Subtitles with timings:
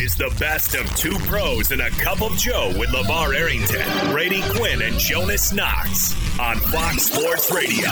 [0.00, 4.40] is the best of two pros and a cup of Joe with LaVar Arrington, Brady
[4.56, 7.90] Quinn, and Jonas Knox on Fox Sports Radio.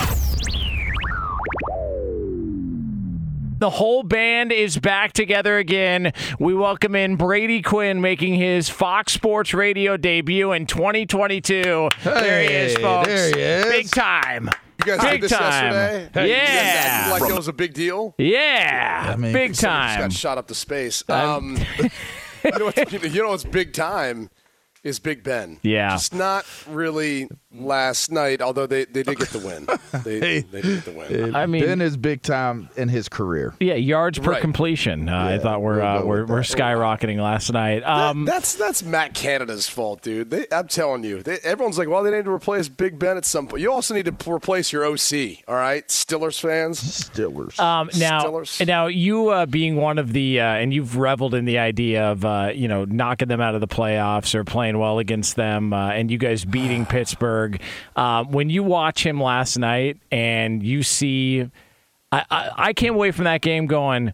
[3.59, 6.15] The whole band is back together again.
[6.39, 11.91] We welcome in Brady Quinn making his Fox Sports Radio debut in 2022.
[12.05, 13.09] there he is, folks.
[13.09, 13.65] there he is.
[13.67, 14.49] Big time.
[14.79, 15.73] You guys Big did this time.
[15.73, 16.29] yesterday?
[16.29, 17.07] Yeah.
[17.07, 18.15] You guys like it was a big deal.
[18.17, 19.13] Yeah.
[19.13, 20.01] I mean, Big Just time.
[20.01, 21.03] got shot up to space.
[21.09, 24.31] Um, you, know what's, you know what's big time
[24.85, 25.59] is Big Ben.
[25.63, 25.91] Yeah.
[25.91, 29.67] Just not really last night, although they, they did get the win.
[30.05, 31.35] They, they did get the win.
[31.35, 33.55] I mean- Ben is big time in his career.
[33.59, 34.41] Yeah, yards per Right.
[34.41, 35.09] completion.
[35.09, 37.83] Uh, I thought we're we'll uh, we're, we're skyrocketing last night.
[37.85, 40.31] Um, That- that's that's Matt Canada's fault, dude.
[40.31, 43.25] They, I'm telling you, they, everyone's like, "Well, they need to replace Big Ben at
[43.25, 45.39] some point." You also need to replace your OC.
[45.49, 46.81] All right, Stillers fans.
[46.81, 47.59] Steelers.
[47.59, 48.65] Um, now, Stillers.
[48.67, 52.25] now you uh, being one of the, uh, and you've reveled in the idea of,
[52.25, 55.91] uh, you know, knocking them out of the playoffs or playing well against them, uh,
[55.91, 57.61] and you guys beating Pittsburgh.
[57.97, 61.51] Um, when you watch him last night and you see,
[62.13, 64.13] I, I, I came away from that game going,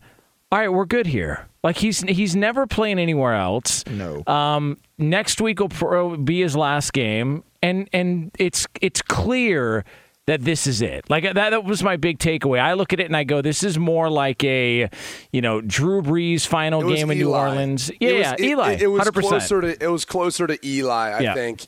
[0.53, 1.49] all right, we're good here.
[1.65, 3.85] Like he's he's never playing anywhere else.
[3.87, 4.23] no.
[4.27, 9.85] Um, next week will be his last game, and and it's it's clear
[10.27, 11.09] that this is it.
[11.11, 12.59] Like that that was my big takeaway.
[12.61, 14.89] I look at it and I go, this is more like a,
[15.33, 17.39] you know, Drew Brees final It game in New Eli.
[17.49, 17.91] Orleans.
[17.91, 19.21] It Yeah, was- yeah, Eli, It, it was 100%.
[19.29, 21.35] closer to it was closer to Eli, I Yeah.
[21.35, 21.67] think,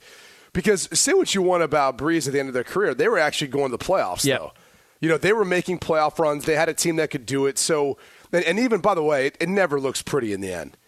[0.52, 3.18] because say what you want about Brees at the end of their career, they were
[3.18, 4.24] actually going to the playoffs.
[4.24, 4.40] Yep.
[4.40, 4.52] Though,
[5.00, 6.46] you know, they were making playoff runs.
[6.46, 7.58] They had a team that could do it.
[7.58, 7.98] So,
[8.32, 10.78] and, and even by the way, it, it never looks pretty in the end.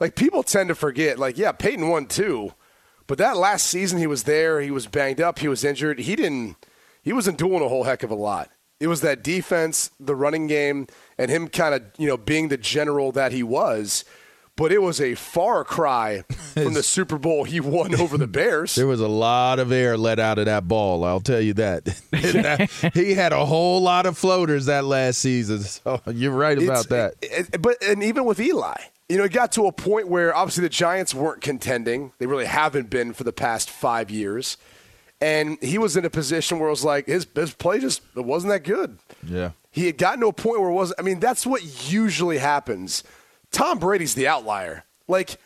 [0.00, 1.18] Like people tend to forget.
[1.18, 2.54] Like, yeah, Peyton won too,
[3.06, 4.62] but that last season he was there.
[4.62, 5.40] He was banged up.
[5.40, 5.98] He was injured.
[5.98, 6.56] He didn't.
[7.08, 8.50] He wasn't doing a whole heck of a lot.
[8.80, 12.58] It was that defense, the running game, and him kind of you know being the
[12.58, 14.04] general that he was.
[14.56, 18.74] But it was a far cry from the Super Bowl he won over the Bears.
[18.74, 21.04] There was a lot of air let out of that ball.
[21.04, 21.88] I'll tell you that.
[22.94, 25.60] He had a whole lot of floaters that last season.
[25.62, 27.14] So you're right about It's- that.
[27.22, 28.74] it- it- but and even with Eli,
[29.08, 32.12] you know, it got to a point where obviously the Giants weren't contending.
[32.18, 34.56] They really haven't been for the past five years,
[35.20, 38.24] and he was in a position where it was like his his play just it
[38.24, 38.98] wasn't that good.
[39.26, 39.50] Yeah.
[39.70, 40.92] He had gotten to a point where it was.
[40.98, 43.04] I mean, that's what usually happens.
[43.50, 44.84] Tom Brady's the outlier.
[45.06, 45.38] Like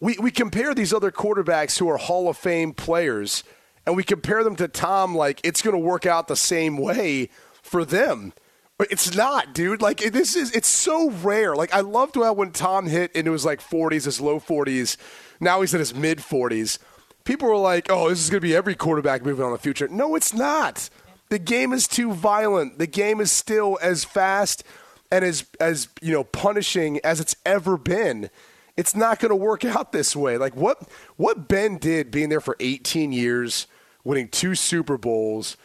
[0.00, 3.44] we we compare these other quarterbacks who are Hall of Fame players,
[3.86, 5.14] and we compare them to Tom.
[5.14, 7.30] Like it's going to work out the same way
[7.62, 8.32] for them.
[8.78, 9.80] But it's not, dude.
[9.80, 11.56] Like this is it's so rare.
[11.56, 14.96] Like I loved how when Tom hit into his like 40s, his low 40s.
[15.40, 16.78] Now he's in his mid 40s.
[17.26, 19.88] People were like, "Oh, this is going to be every quarterback moving on the future."
[19.88, 20.88] No, it's not.
[21.28, 22.78] The game is too violent.
[22.78, 24.64] The game is still as fast
[25.10, 28.30] and as as you know punishing as it's ever been.
[28.76, 30.38] It's not going to work out this way.
[30.38, 33.66] Like what what Ben did being there for 18 years,
[34.04, 35.56] winning two Super Bowls.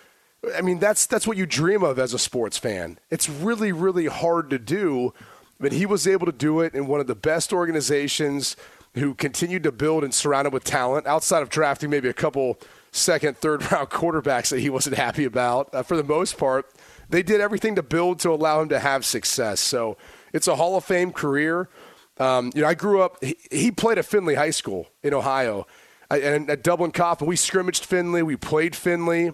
[0.56, 2.98] I mean, that's that's what you dream of as a sports fan.
[3.12, 5.14] It's really really hard to do,
[5.60, 8.56] but he was able to do it in one of the best organizations
[8.96, 12.59] who continued to build and surround him with talent outside of drafting maybe a couple
[12.91, 15.74] second, third round quarterbacks that he wasn't happy about.
[15.74, 16.72] Uh, for the most part,
[17.09, 19.59] they did everything to build to allow him to have success.
[19.59, 19.97] So
[20.34, 21.69] it's a Hall of Fame career.
[22.18, 23.24] Um, you know, I grew up.
[23.24, 25.66] He, he played at Findlay High School in Ohio,
[26.09, 28.22] I, and at Dublin Coffman, we scrimmaged Findlay.
[28.22, 29.31] We played Findlay.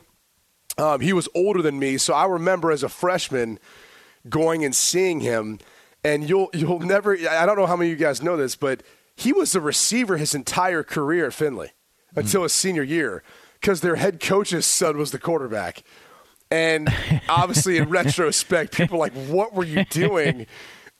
[0.78, 3.60] Um, he was older than me, so I remember as a freshman
[4.30, 5.60] going and seeing him.
[6.04, 7.18] And you'll you'll never.
[7.28, 8.84] I don't know how many of you guys know this, but
[9.18, 11.72] he was a receiver his entire career at Findlay
[12.16, 13.24] until his senior year
[13.60, 15.84] because their head coach's son was the quarterback.
[16.52, 16.88] And
[17.30, 20.46] obviously, in retrospect, people are like, "What were you doing?"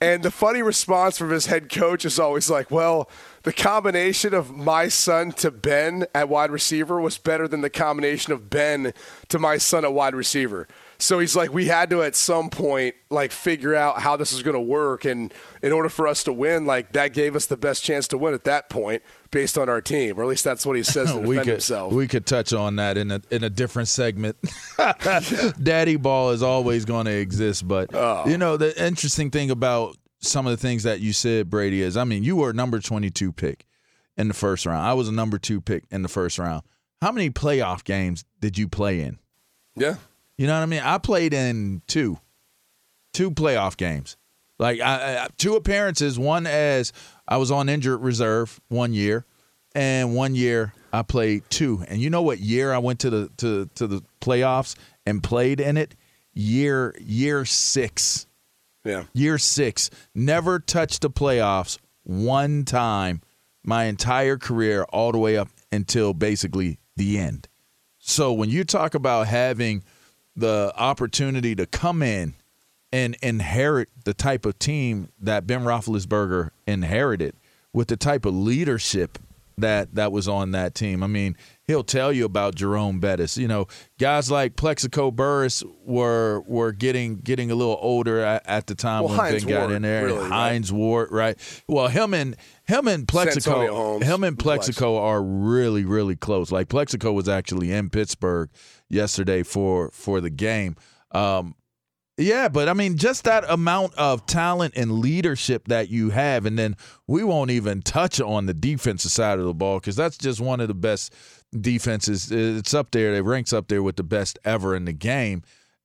[0.00, 3.08] And the funny response from his head coach is always like, "Well,
[3.44, 8.32] the combination of my son to Ben at wide receiver was better than the combination
[8.32, 8.92] of Ben
[9.28, 10.66] to my son at wide receiver."
[11.00, 14.42] So he's like, we had to at some point like figure out how this is
[14.42, 15.32] going to work, and
[15.62, 18.34] in order for us to win, like that gave us the best chance to win
[18.34, 21.18] at that point based on our team, or at least that's what he says to
[21.20, 21.92] we defend could himself.
[21.92, 24.36] we could touch on that in a in a different segment.
[25.62, 28.26] Daddy ball is always going to exist, but Oh.
[28.28, 31.96] you know the interesting thing about some of the things that you said, Brady, is
[31.96, 33.66] I mean you were a number twenty two pick
[34.16, 34.84] in the first round.
[34.84, 36.62] I was a number two pick in the first round.
[37.00, 39.18] How many playoff games did you play in?
[39.76, 39.94] yeah,
[40.38, 40.82] You know what I mean?
[40.82, 42.18] I played in two,
[43.12, 44.16] two playoff games,
[44.58, 46.18] like I, I, two appearances.
[46.18, 46.92] One as
[47.26, 49.26] I was on injured reserve one year,
[49.74, 51.84] and one year I played two.
[51.88, 55.60] And you know what year I went to the to to the playoffs and played
[55.60, 55.96] in it?
[56.32, 58.28] Year year six.
[58.84, 59.04] yeah.
[59.12, 59.90] Year six.
[60.14, 63.22] Never touched the playoffs one time
[63.64, 67.48] my entire career all the way up until basically the end.
[67.98, 69.82] So when you talk about having
[70.38, 72.34] the opportunity to come in
[72.92, 77.34] and inherit the type of team that Ben Roethlisberger inherited
[77.72, 79.18] with the type of leadership
[79.58, 81.02] that that was on that team.
[81.02, 81.36] I mean,
[81.68, 83.38] he'll tell you about Jerome Bettis.
[83.38, 83.68] You know,
[83.98, 89.04] guys like Plaxico Burress were were getting getting a little older at, at the time
[89.04, 90.06] well, when Hines Ben got Ward, in there.
[90.06, 91.62] really, Hines Ward, right?
[91.68, 92.34] Well, him and
[92.64, 94.42] him and Plaxico, him and Plex.
[94.42, 96.50] Plaxico are really really close.
[96.50, 98.50] Like Plaxico was actually in Pittsburgh
[98.88, 100.74] yesterday for for the game.
[101.12, 101.54] Um,
[102.18, 106.58] yeah, but I mean, just that amount of talent and leadership that you have, and
[106.58, 106.76] then
[107.06, 110.60] we won't even touch on the defensive side of the ball because that's just one
[110.60, 111.14] of the best
[111.58, 112.32] defenses.
[112.32, 115.42] It's up there; it ranks up there with the best ever in the game.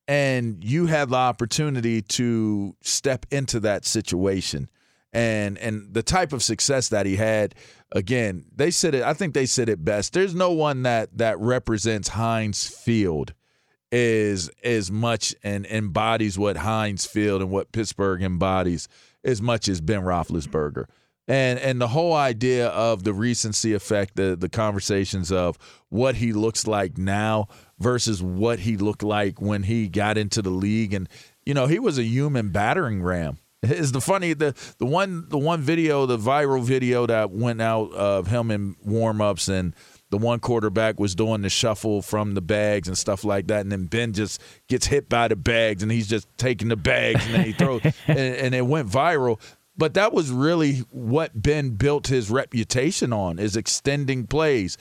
[0.08, 4.70] And you had the opportunity to step into that situation,
[5.14, 7.54] and and the type of success that he had.
[7.92, 9.04] Again, they said it.
[9.04, 10.14] I think they said it best.
[10.14, 13.36] There's no one that that represents Heinz Field
[13.96, 18.88] is as much and embodies what Heinz Field and what Pittsburgh embodies
[19.24, 20.86] as much as Ben Roethlisberger.
[21.28, 25.60] And and the whole idea of the recency effect, the the conversations of
[25.90, 27.48] what he looks like now
[27.80, 31.08] versus what he looked like when he got into the league, and
[31.46, 33.38] you know he was a human battering ram.
[33.62, 37.94] Is the funny the the one the one video the viral video that went out
[37.94, 39.74] of him in warm ups and
[40.14, 43.72] the one quarterback was doing the shuffle from the bags and stuff like that, and
[43.72, 47.34] then Ben just gets hit by the bags, and he's just taking the bags, and
[47.34, 49.42] then he throws, and, and it went viral.
[49.76, 54.78] But that was really what Ben built his reputation on: is extending plays,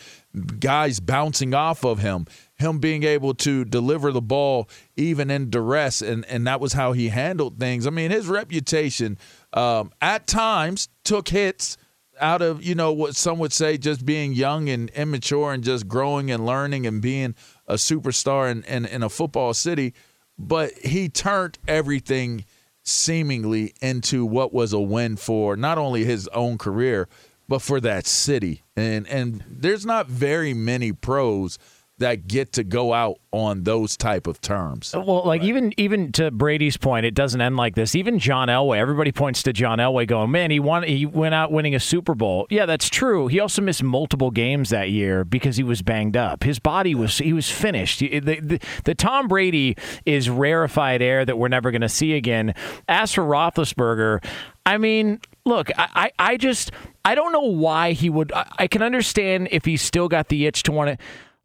[0.60, 2.26] guys bouncing off of him,
[2.56, 4.68] him being able to deliver the ball
[4.98, 7.86] even in duress, and and that was how he handled things.
[7.86, 9.16] I mean, his reputation
[9.54, 11.78] um, at times took hits
[12.20, 15.88] out of you know what some would say just being young and immature and just
[15.88, 17.34] growing and learning and being
[17.66, 19.94] a superstar in, in, in a football city
[20.38, 22.44] but he turned everything
[22.82, 27.08] seemingly into what was a win for not only his own career
[27.52, 28.62] but for that city.
[28.76, 31.58] And and there's not very many pros
[31.98, 34.94] that get to go out on those type of terms.
[34.94, 37.94] Uh, well, like even even to Brady's point, it doesn't end like this.
[37.94, 40.82] Even John Elway, everybody points to John Elway, going, "Man, he won.
[40.82, 43.28] He went out winning a Super Bowl." Yeah, that's true.
[43.28, 46.44] He also missed multiple games that year because he was banged up.
[46.44, 48.00] His body was he was finished.
[48.00, 52.54] The, the, the Tom Brady is rarefied air that we're never going to see again.
[52.88, 54.24] As for Roethlisberger,
[54.66, 56.72] I mean, look, I, I, I just
[57.04, 58.32] I don't know why he would.
[58.32, 61.04] I, I can understand if he still got the itch to want to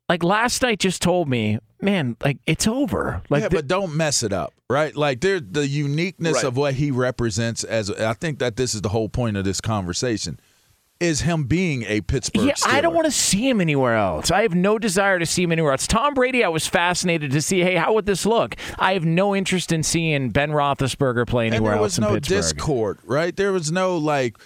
[0.10, 3.22] like last night just told me, man, like it's over.
[3.30, 4.96] Like yeah, the- but don't mess it up, right?
[4.96, 6.46] Like there, the uniqueness Right.
[6.46, 9.62] of what he represents as I think that this is the whole point of this
[9.62, 10.40] conversation
[11.00, 12.46] is him being a Pittsburgh.
[12.48, 14.32] yeah, I don't want to see him anywhere else.
[14.32, 15.86] I have no desire to see him anywhere else.
[15.86, 18.56] Tom Brady, I was fascinated to see, hey, how would this look?
[18.80, 22.04] I have no interest in seeing Ben Roethlisberger play And anywhere there else was in
[22.06, 22.38] no Pittsburgh.
[22.56, 23.36] discord, right?
[23.36, 24.38] There was no like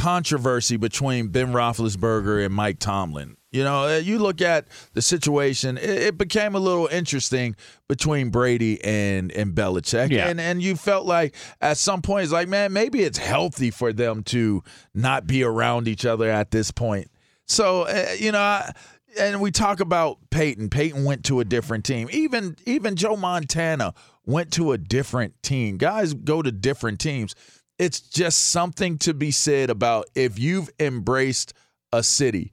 [0.00, 3.36] controversy between Ben Roethlisberger and Mike Tomlin.
[3.52, 7.56] You know, uh, you look at the situation; it, it became a little interesting
[7.88, 10.28] between Brady and and Belichick, Yeah.
[10.28, 13.92] and and you felt like at some point it's like, man, maybe it's healthy for
[13.92, 14.62] them to
[14.94, 17.10] not be around each other at this point.
[17.46, 18.40] So, uh, you know.
[18.40, 18.72] I,
[19.18, 20.70] and we talk about Peyton.
[20.70, 22.08] Peyton went to a different team.
[22.12, 23.92] Even even Joe Montana
[24.24, 25.78] went to a different team.
[25.78, 27.34] Guys go to different teams.
[27.80, 31.54] It's just something to be said about if you've embraced
[31.94, 32.52] a city,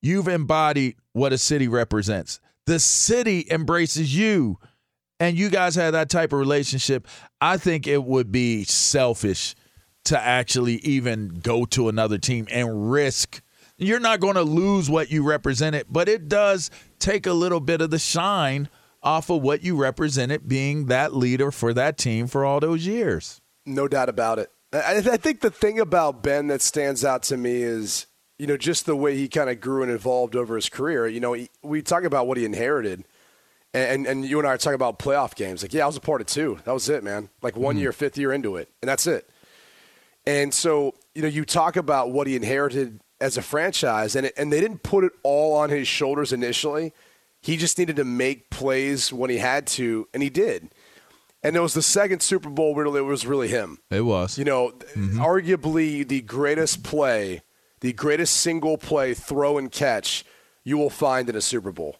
[0.00, 2.38] you've embodied what a city represents.
[2.64, 4.60] The city embraces you,
[5.18, 7.08] and you guys have that type of relationship.
[7.40, 9.56] I think it would be selfish
[10.04, 13.42] to actually even go to another team and risk.
[13.78, 16.70] You're not going to lose what you represented, but it does
[17.00, 18.68] take a little bit of the shine
[19.02, 23.40] off of what you represented being that leader for that team for all those years.
[23.66, 24.52] No doubt about it.
[24.72, 28.06] I, I think the thing about Ben that stands out to me is,
[28.38, 31.06] you know, just the way he kind of grew and evolved over his career.
[31.06, 33.04] You know, he, we talk about what he inherited,
[33.74, 35.62] and, and you and I are talking about playoff games.
[35.62, 36.58] Like, yeah, I was a part of two.
[36.64, 37.30] That was it, man.
[37.42, 37.82] Like one hmm.
[37.82, 39.28] year, fifth year into it, and that's it.
[40.26, 44.34] And so, you know, you talk about what he inherited as a franchise, and it,
[44.36, 46.92] and they didn't put it all on his shoulders initially.
[47.40, 50.70] He just needed to make plays when he had to, and he did.
[51.42, 53.78] And it was the second Super Bowl where it was really him.
[53.90, 54.38] It was.
[54.38, 55.20] You know, mm-hmm.
[55.20, 57.42] arguably the greatest play,
[57.80, 60.24] the greatest single play throw and catch
[60.64, 61.96] you will find in a Super Bowl.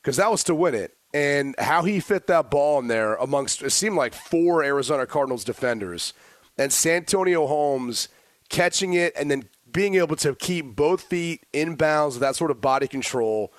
[0.00, 0.96] Because that was to win it.
[1.14, 5.44] And how he fit that ball in there amongst, it seemed like four Arizona Cardinals
[5.44, 6.12] defenders.
[6.58, 8.08] And Santonio Holmes
[8.48, 12.50] catching it and then being able to keep both feet in bounds with that sort
[12.50, 13.52] of body control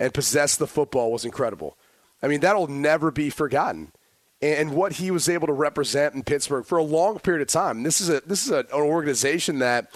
[0.00, 1.76] and possess the football was incredible.
[2.22, 3.92] I mean, that'll never be forgotten.
[4.40, 7.82] And what he was able to represent in Pittsburgh for a long period of time.
[7.82, 9.90] This is a this is an organization that,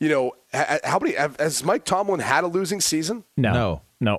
[0.00, 3.22] you know, how many has Mike Tomlin had a losing season?
[3.36, 4.18] No, no, no.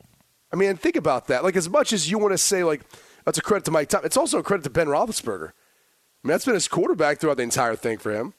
[0.54, 1.44] I mean, think about that.
[1.44, 2.82] Like, as much as you want to say, like,
[3.26, 5.50] that's a credit to Mike Tomlin, it's also a credit to Ben Roethlisberger.
[5.50, 8.34] I mean, that's been his quarterback throughout the entire thing for him.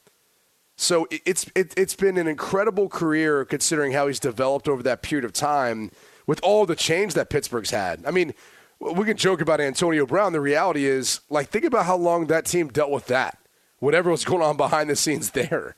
[0.75, 5.25] So it's it, it's been an incredible career considering how he's developed over that period
[5.25, 5.91] of time
[6.27, 8.03] with all the change that Pittsburgh's had.
[8.05, 8.33] I mean,
[8.79, 10.33] we can joke about Antonio Brown.
[10.33, 13.37] The reality is, like, think about how long that team dealt with that.
[13.79, 15.75] Whatever was going on behind the scenes there.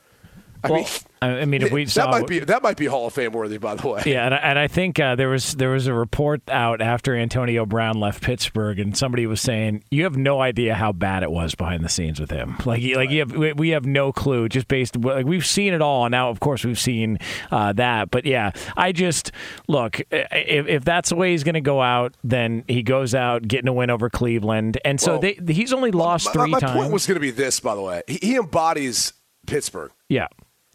[0.64, 0.88] I well, mean,
[1.22, 3.58] I mean, if we that saw, might be that might be Hall of Fame worthy,
[3.58, 4.04] by the way.
[4.06, 7.16] Yeah, and I, and I think uh, there was there was a report out after
[7.16, 11.32] Antonio Brown left Pittsburgh, and somebody was saying you have no idea how bad it
[11.32, 12.56] was behind the scenes with him.
[12.66, 16.06] Like, like you have we have no clue just based like we've seen it all,
[16.06, 17.20] and now of course we've seen
[17.52, 18.12] uh, that.
[18.12, 19.32] But yeah, I just
[19.68, 23.48] look if, if that's the way he's going to go out, then he goes out
[23.48, 26.60] getting a win over Cleveland, and so well, they, he's only lost my, three my
[26.60, 26.76] times.
[26.76, 28.04] My point was going to be this, by the way.
[28.08, 29.14] He, he embodies
[29.46, 29.92] Pittsburgh.
[30.08, 30.28] Yeah.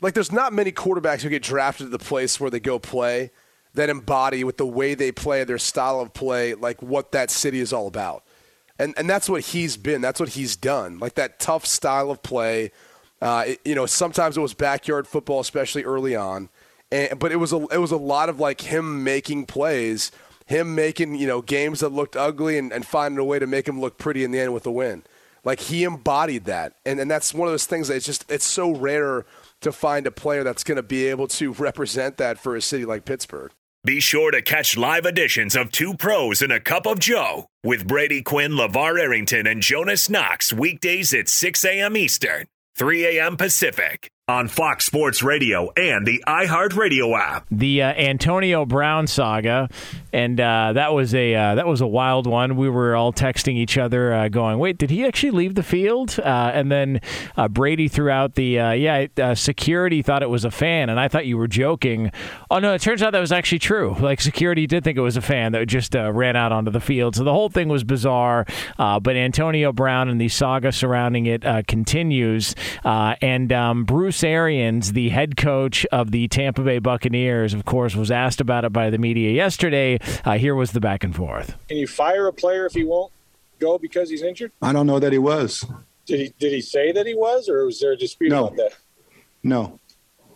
[0.05, 3.31] Like, there's not many quarterbacks who get drafted to the place where they go play
[3.73, 7.59] that embody with the way they play, their style of play, like what that city
[7.59, 8.23] is all about.
[8.79, 10.03] And and that's what he's been.
[10.03, 10.99] That's what he's done.
[10.99, 12.71] Like that tough style of play.
[13.23, 16.51] Uh, it, you know, sometimes it was backyard football, especially early on.
[16.93, 20.13] And, but it was a it was a lot of like him making plays,
[20.45, 23.67] him making you know games that looked ugly and, and finding a way to make
[23.67, 25.03] him look pretty in the end with a win.
[25.45, 28.45] Like he embodied that, and and that's one of those things that it's just it's
[28.45, 29.25] so rare
[29.65, 32.85] to find a player that's going to be able to represent that for a city
[32.85, 33.51] like Pittsburgh.
[33.85, 37.87] Be sure to catch live editions of Two Pros and a Cup of Joe with
[37.87, 41.95] Brady Quinn, LaVar Arrington, and Jonas Knox weekdays at 6 a.m.
[41.97, 43.37] Eastern, 3 a.m.
[43.37, 47.47] Pacific on Fox Sports Radio and the iHeartRadio app.
[47.51, 49.69] The uh, Antonio Brown saga,
[50.15, 52.57] and uh, that was a uh, that was a wild one.
[52.57, 56.19] We were all texting each other, uh, going, "Wait, did he actually leave the field?"
[56.19, 57.03] Uh, and then
[57.37, 61.27] uh, Brady threw out the, "Yeah, security thought it was a fan," and I thought
[61.27, 62.11] you were joking.
[62.51, 63.95] Oh no, it turns out that was actually true.
[64.01, 67.15] Like security did think it was a fan that just ran out onto the field.
[67.15, 68.47] So the whole thing was bizarre.
[68.79, 72.55] but Antonio Brown and the saga surrounding it continues,
[72.85, 74.14] and um, Bruce.
[74.15, 78.65] Bruce Arians, the head coach of the Tampa Bay Buccaneers, of course, was asked about
[78.65, 79.99] it by the media yesterday.
[80.25, 81.57] Uh, here was the back and forth.
[81.67, 83.13] Can you fire a player if he won't
[83.59, 84.53] go because he's injured?
[84.63, 85.65] I don't know that he was.
[86.07, 88.47] Did he Did he say that he was, or was there a dispute no.
[88.47, 88.77] about that?
[89.43, 89.81] No.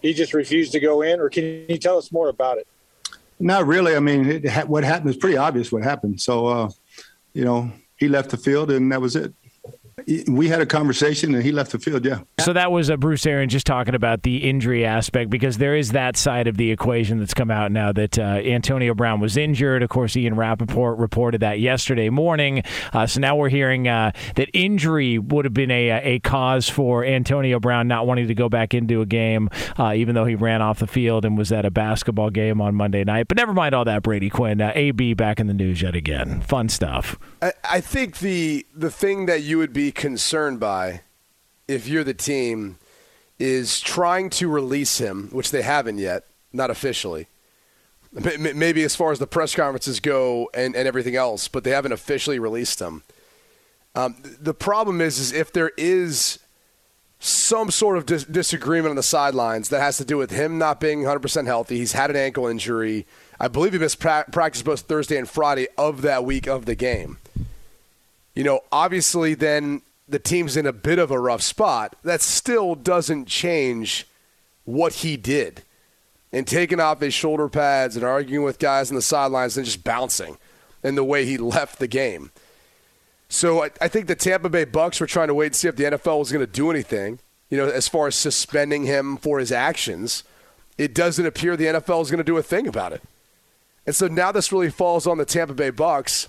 [0.02, 2.66] He just refused to go in, or can you tell us more about it?
[3.38, 3.94] Not really.
[3.94, 5.70] I mean, it, what happened is pretty obvious.
[5.70, 6.20] What happened?
[6.20, 6.70] So, uh,
[7.32, 9.32] you know, he left the field, and that was it
[10.28, 12.04] we had a conversation and he left the field.
[12.04, 12.20] Yeah.
[12.40, 15.76] So that was a uh, Bruce Arians just talking about the injury aspect because there
[15.76, 19.36] is that side of the equation that's come out now that uh, Antonio Brown was
[19.36, 19.82] injured.
[19.82, 22.62] Of course, Ian Rapoport reported that yesterday morning.
[22.92, 27.04] Uh, so now we're hearing uh, that injury would have been a, a cause for
[27.04, 30.62] Antonio Brown not wanting to go back into a game, uh, even though he ran
[30.62, 33.28] off the field and was at a basketball game on Monday night.
[33.28, 34.60] But never mind all that, Brady Quinn.
[34.60, 36.40] Uh, AB back in the news yet again.
[36.42, 37.18] Fun stuff.
[37.42, 41.02] I, I think the the thing that you would be concerned by
[41.66, 42.78] if you're the team
[43.38, 47.28] is trying to release him, which they haven't yet, not officially.
[48.12, 51.92] Maybe as far as the press conferences go and, and everything else, but they haven't
[51.92, 53.02] officially released him.
[53.94, 56.38] Um, the problem is, is if there is
[57.20, 60.80] some sort of dis- disagreement on the sidelines that has to do with him not
[60.80, 61.76] being 100% healthy.
[61.78, 63.06] He's had an ankle injury.
[63.40, 66.74] I believe he missed pra- practice both Thursday and Friday of that week of the
[66.74, 67.18] game.
[68.38, 71.96] You know, obviously, then the team's in a bit of a rough spot.
[72.04, 74.06] That still doesn't change
[74.64, 75.64] what he did
[76.32, 79.82] and taking off his shoulder pads and arguing with guys on the sidelines and just
[79.82, 80.38] bouncing
[80.84, 82.30] and the way he left the game.
[83.28, 85.74] So I, I think the Tampa Bay Bucks were trying to wait and see if
[85.74, 87.18] the NFL was going to do anything,
[87.50, 90.22] you know, as far as suspending him for his actions.
[90.78, 93.02] It doesn't appear the NFL is going to do a thing about it.
[93.84, 96.28] And so now this really falls on the Tampa Bay Bucks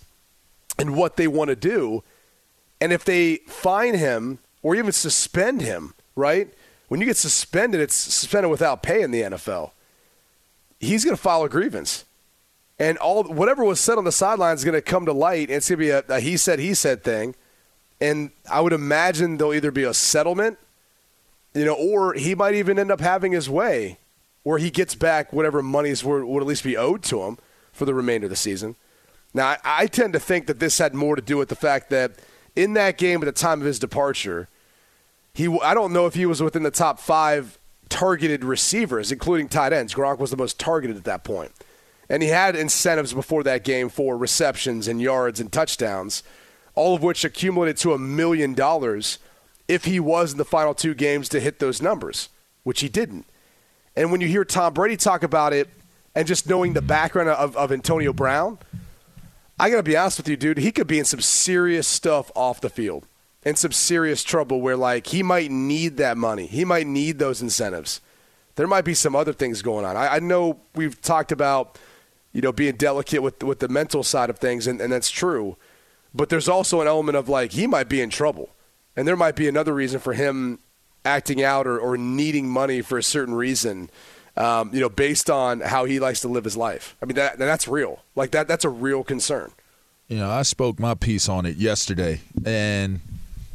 [0.77, 2.03] and what they want to do.
[2.81, 6.53] And if they fine him or even suspend him, right?
[6.88, 9.71] When you get suspended, it's suspended without pay in the NFL.
[10.79, 12.05] He's going to file a grievance.
[12.79, 15.57] And all whatever was said on the sidelines is going to come to light, and
[15.57, 17.35] it's going to be a, a he said, he said thing.
[17.99, 20.57] And I would imagine there'll either be a settlement,
[21.53, 23.97] you know, or he might even end up having his way
[24.43, 27.38] where he gets back whatever monies would, would at least be owed to him
[27.73, 28.75] for the remainder of the season.
[29.33, 31.89] Now, I, I tend to think that this had more to do with the fact
[31.89, 32.13] that–
[32.59, 34.50] in that game at the time of his departure,
[35.33, 37.57] he I don't know if he was within the top five
[37.88, 39.93] targeted receivers, including tight ends.
[39.93, 41.51] Gronk was the most targeted at that point.
[42.09, 46.24] And he had incentives before that game for receptions and yards and touchdowns,
[46.75, 49.19] all of which accumulated to a million dollars
[49.67, 52.29] if he was in the final two games to hit those numbers,
[52.63, 53.25] which he didn't.
[53.95, 55.69] And when you hear Tom Brady talk about it
[56.15, 58.57] and just knowing the background of, of Antonio Brown,
[59.59, 62.31] I got to be honest with you, dude, he could be in some serious stuff
[62.35, 63.05] off the field
[63.43, 66.45] in some serious trouble where like he might need that money.
[66.45, 68.01] He might need those incentives.
[68.55, 69.95] There might be some other things going on.
[69.95, 71.79] I, I know we've talked about,
[72.33, 75.57] you know, being delicate with with the mental side of things, and, and that's true.
[76.13, 78.49] But there's also an element of like he might be in trouble.
[78.95, 80.59] And there might be another reason for him
[81.05, 83.89] acting out or, or needing money for a certain reason.
[84.39, 86.96] Um, you know, based on how he likes to live his life.
[87.01, 88.00] I mean, that that's real.
[88.15, 89.51] Like that, that's a real concern.
[90.08, 93.01] You know, I spoke my piece on it yesterday, and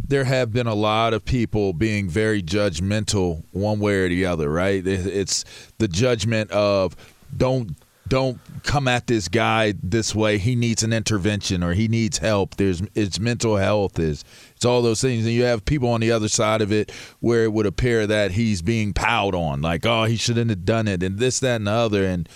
[0.06, 4.50] there have been a lot of people being very judgmental one way or the other,
[4.50, 4.86] right?
[4.86, 5.44] It's
[5.78, 6.94] the judgment of
[7.36, 7.76] don't
[8.06, 10.38] don't come at this guy this way.
[10.38, 12.56] He needs an intervention or he needs help.
[12.56, 14.24] There's it's mental health is
[14.64, 16.90] it's all those things, and you have people on the other side of it
[17.20, 20.88] where it would appear that he's being piled on, like oh he shouldn't have done
[20.88, 22.06] it, and this that and the other.
[22.06, 22.26] And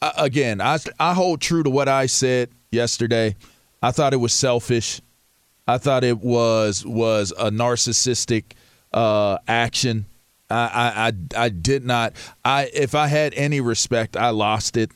[0.00, 3.34] uh, again, I I hold true to what I said yesterday.
[3.82, 5.00] I thought it was selfish.
[5.66, 8.52] I thought it was was a narcissistic
[8.92, 10.06] uh, action.
[10.48, 12.12] I, I I did not.
[12.44, 14.92] I if I had any respect, I lost it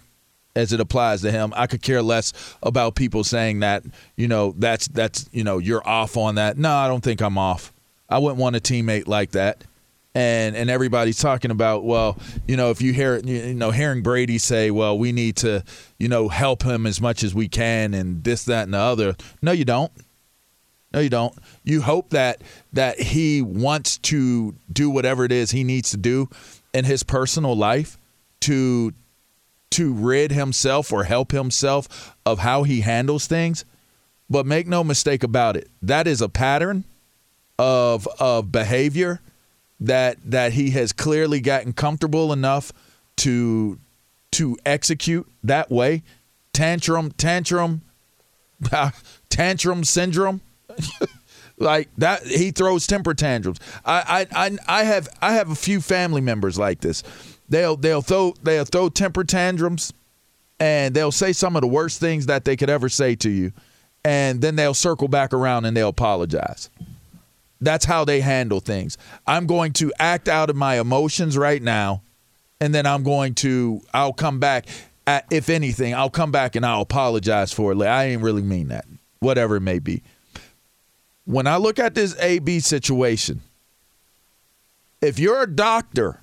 [0.57, 1.53] as it applies to him.
[1.57, 3.85] I could care less about people saying that
[4.17, 6.59] you know that's that's you know you're off on that.
[6.59, 7.73] No, I don't think I'm off.
[8.09, 9.65] I wouldn't want a teammate like that.
[10.15, 14.39] And and everybody's talking about well, you know, if you hear you know hearing Brady
[14.39, 15.63] say, well, we need to
[15.99, 19.17] you know help him as much as we can and this that and the other.
[19.43, 19.93] No, you don't.
[20.93, 21.37] No, you don't.
[21.65, 22.41] You hope that
[22.73, 26.29] that he wants to do whatever it is he needs to do
[26.73, 27.99] in his personal life
[28.41, 28.93] to
[29.79, 33.65] to rid himself or help himself of how he handles things.
[34.29, 36.83] But make no mistake about it, that is a pattern
[37.61, 39.21] of of behavior
[39.79, 42.73] that that he has clearly gotten comfortable enough
[43.19, 43.79] to
[44.33, 46.03] to execute that way.
[46.53, 47.83] Tantrum, tantrum,
[49.31, 50.41] tantrum syndrome
[51.59, 53.61] like that he throws temper tantrums.
[53.85, 57.05] I, I I I have I have a few family members like this.
[57.49, 59.93] They'll they'll throw they'll throw temper tantrums
[60.61, 63.53] and they'll say some of the worst things that they could ever say to you.
[64.05, 66.71] And then they'll circle back around and they'll apologize.
[67.61, 68.97] That's how they handle things.
[69.27, 72.03] I'm going to act out of my emotions right now,
[72.61, 74.67] and then I'm going to I'll come back.
[75.07, 77.81] At, if anything, I'll come back and I'll apologize for it.
[77.81, 78.85] I ain't really mean that.
[79.21, 80.03] Whatever it may be
[81.29, 83.43] when I look at this AB situation,
[85.03, 86.21] if you're a doctor,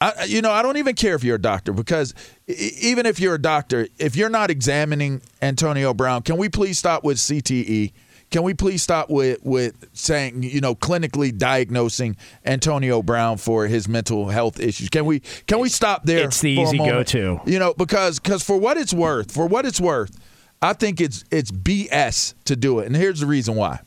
[0.00, 2.14] I, you know, I don't even care if you're a doctor because
[2.48, 7.04] even if you're a doctor, if you're not examining Antonio Brown, can we please stop
[7.04, 7.92] with CTE?
[8.30, 13.88] Can we please stop with with saying, you know, clinically diagnosing Antonio Brown for his
[13.88, 14.88] mental health issues?
[14.88, 16.26] Can we can we stop there?
[16.26, 17.40] It's the easy go to.
[17.44, 20.16] You know, because because for what it's worth, for what it's worth,
[20.62, 22.86] I think it's it's BS to do it.
[22.86, 23.80] And here's the reason why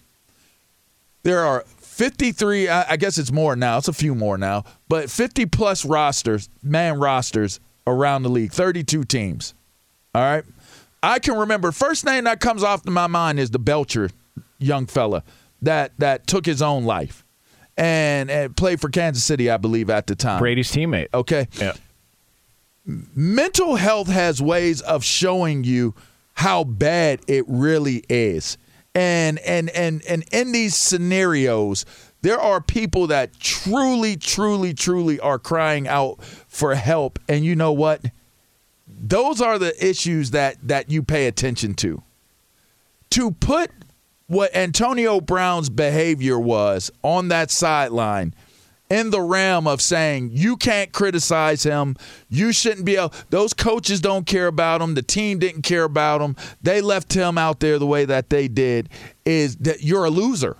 [1.23, 5.45] there are 53 I guess it's more now it's a few more now but 50
[5.45, 9.53] plus rosters man rosters around the league 32 teams
[10.15, 10.43] all right?
[11.01, 14.09] I can remember first name that comes off to my mind is the belcher
[14.57, 15.23] young fella
[15.61, 17.23] that that took his own life
[17.77, 20.39] and, and played for kansas city i believe at the time.
[20.39, 21.07] Brady's teammate.
[21.13, 21.47] Okay.
[21.59, 21.73] Yeah.
[22.85, 25.93] Mental health has ways of showing you
[26.33, 28.57] how bad it really is
[28.95, 31.85] and and and and in these scenarios,
[32.21, 37.19] there are people that truly, truly, truly are crying out for help.
[37.27, 38.01] And you know what?
[38.87, 42.01] Those are the issues that that you pay attention to.
[43.11, 43.71] To put
[44.27, 48.33] what Antonio Brown's behavior was on that sideline
[48.93, 51.95] in the realm of saying you can't criticize him.
[52.29, 53.11] You shouldn't be able.
[53.31, 54.93] Those coaches don't care about him.
[54.93, 56.35] The team didn't care about him.
[56.61, 58.89] They left him out there the way that they did.
[59.25, 60.57] Is that you're a loser.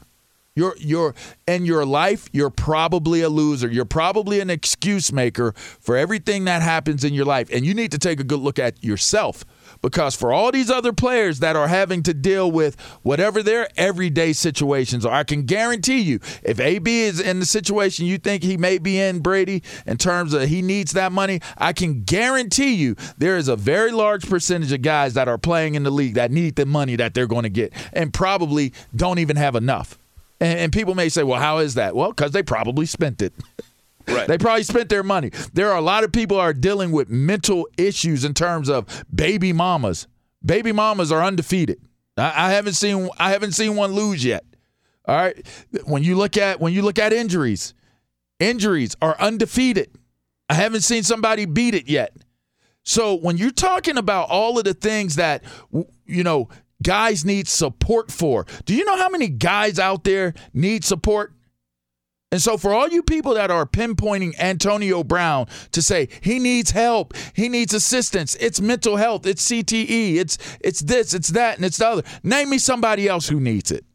[0.56, 1.14] You're you're
[1.48, 3.68] in your life, you're probably a loser.
[3.68, 7.50] You're probably an excuse maker for everything that happens in your life.
[7.52, 9.46] And you need to take a good look at yourself
[9.84, 14.34] because for all these other players that are having to deal with whatever their everyday
[14.34, 18.58] situations are, I can guarantee you, if AB is in the situation you think he
[18.58, 22.96] may be in, Brady, in terms of he needs that money, I can guarantee you
[23.18, 26.32] there is a very large percentage of guys that are playing in the league that
[26.32, 30.00] need the money that they're going to get and probably don't even have enough.
[30.40, 31.94] And, and people may say, well, how is that?
[31.94, 33.34] Well, because they probably spent it.
[34.08, 34.28] Right.
[34.28, 35.32] They probably spent their money.
[35.54, 39.54] There are a lot of people are dealing with mental issues in terms of baby
[39.54, 40.08] mamas.
[40.46, 41.80] Baby mamas are undefeated.
[42.18, 44.46] I, I haven't seen I haven't seen one lose yet.
[45.06, 45.46] All right.
[45.86, 47.74] When you look at when you look at injuries,
[48.40, 49.90] injuries are undefeated.
[50.50, 52.16] I haven't seen somebody beat it yet.
[52.84, 55.44] So when you're talking about all of the things that
[56.06, 56.50] you know
[56.82, 61.34] guys need support for, do you know how many guys out there need support?
[62.34, 66.72] And so, for all you people that are pinpointing Antonio Brown to say he needs
[66.72, 71.64] help, he needs assistance, it's mental health, it's CTE, it's it's this, it's that, and
[71.64, 72.04] it's the other.
[72.24, 73.86] Name me somebody else who needs it.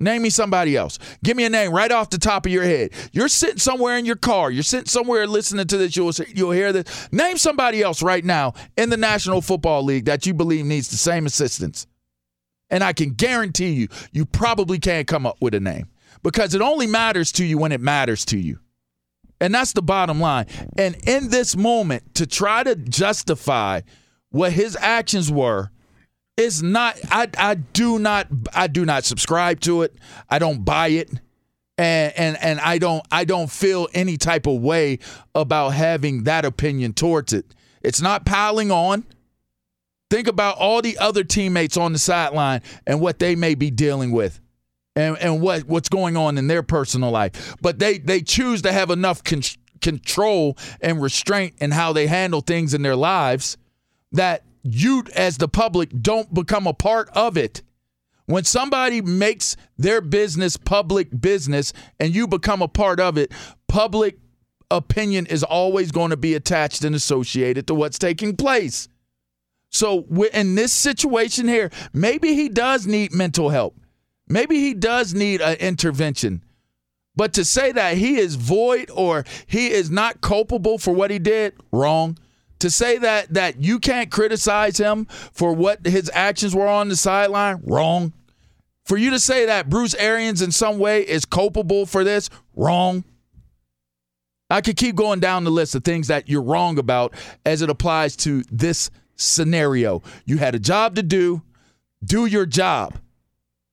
[0.00, 0.98] Name me somebody else.
[1.22, 2.90] Give me a name right off the top of your head.
[3.12, 4.50] You're sitting somewhere in your car.
[4.50, 5.94] You're sitting somewhere listening to this.
[5.94, 7.08] You'll, you'll hear this.
[7.12, 10.96] Name somebody else right now in the National Football League that you believe needs the
[10.96, 11.86] same assistance.
[12.70, 15.86] And I can guarantee you, you probably can't come up with a name
[16.26, 18.58] because it only matters to you when it matters to you.
[19.40, 20.46] And that's the bottom line.
[20.76, 23.82] And in this moment, to try to justify
[24.30, 25.70] what his actions were
[26.36, 29.94] is not I, I do not I do not subscribe to it.
[30.28, 31.10] I don't buy it.
[31.78, 34.98] And, and and I don't I don't feel any type of way
[35.32, 37.54] about having that opinion towards it.
[37.82, 39.04] It's not piling on.
[40.10, 44.10] Think about all the other teammates on the sideline and what they may be dealing
[44.10, 44.40] with
[44.96, 47.54] and, and what, what's going on in their personal life.
[47.60, 49.42] But they, they choose to have enough con-
[49.80, 53.56] control and restraint in how they handle things in their lives
[54.12, 57.62] that you, as the public, don't become a part of it.
[58.24, 63.30] When somebody makes their business public business and you become a part of it,
[63.68, 64.18] public
[64.68, 68.88] opinion is always going to be attached and associated to what's taking place.
[69.70, 73.76] So, in this situation here, maybe he does need mental help.
[74.28, 76.42] Maybe he does need an intervention.
[77.14, 81.18] But to say that he is void or he is not culpable for what he
[81.18, 82.18] did, wrong.
[82.60, 86.96] To say that that you can't criticize him for what his actions were on the
[86.96, 88.12] sideline, wrong.
[88.84, 93.04] For you to say that Bruce Arians in some way is culpable for this, wrong.
[94.48, 97.70] I could keep going down the list of things that you're wrong about as it
[97.70, 100.02] applies to this scenario.
[100.24, 101.42] You had a job to do,
[102.04, 102.96] do your job.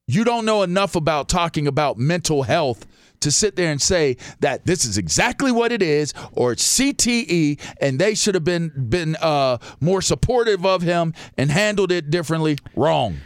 [0.07, 2.85] You don't know enough about talking about mental health
[3.21, 7.99] to sit there and say that this is exactly what it is or CTE and
[7.99, 12.57] they should have been been uh, more supportive of him and handled it differently.
[12.75, 13.19] Wrong.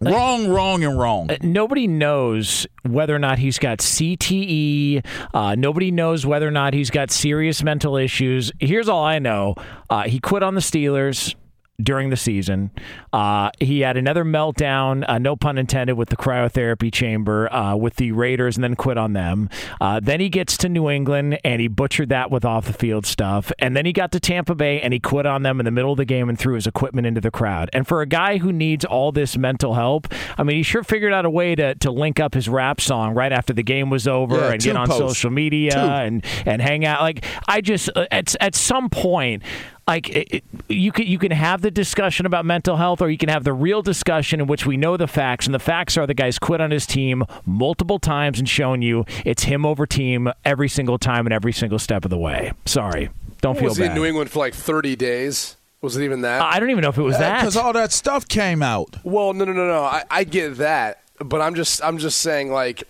[0.00, 1.30] Wrong, wrong, and wrong.
[1.30, 5.04] Uh, nobody knows whether or not he's got CTE.
[5.32, 8.50] Uh, nobody knows whether or not he's got serious mental issues.
[8.58, 9.54] Here's all I know:
[9.88, 11.36] uh, he quit on the Steelers
[11.80, 12.70] during the season.
[13.12, 17.96] Uh, he had another meltdown, uh, no pun intended, with the cryotherapy chamber uh, with
[17.96, 19.48] the Raiders and then quit on them.
[19.80, 23.06] Uh, then he gets to New England and he butchered that with off the field
[23.06, 23.52] stuff.
[23.60, 25.92] And then he got to Tampa Bay and he quit on them in the middle
[25.92, 27.70] of the game and threw his equipment into the crowd.
[27.72, 31.12] And for a guy who needs all this mental help, I mean, he sure figured
[31.12, 34.08] out a way to, to link up his rap song right after the game was
[34.08, 35.00] over yeah, and get on posts.
[35.00, 37.02] social media and, and hang out.
[37.02, 39.44] Like, I just, uh, at, at some point,
[39.88, 43.28] like it, you can you can have the discussion about mental health or you can
[43.28, 46.14] have the real discussion in which we know the facts and the facts are the
[46.14, 50.68] guy's quit on his team multiple times and shown you it's him over team every
[50.68, 52.52] single time and every single step of the way.
[52.66, 53.08] Sorry.
[53.40, 55.56] Don't what feel was bad he in New England for like 30 days?
[55.80, 56.42] Was it even that?
[56.42, 57.40] I don't even know if it was uh, that.
[57.40, 58.96] because all that stuff came out.
[59.04, 59.82] Well no no no no.
[59.82, 62.84] I, I get that but I'm just I'm just saying like